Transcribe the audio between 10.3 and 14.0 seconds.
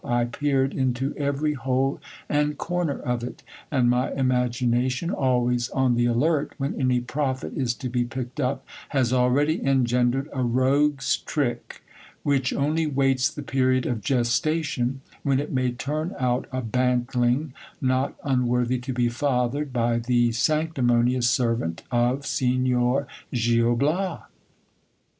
a rogue's trick, which only waits the period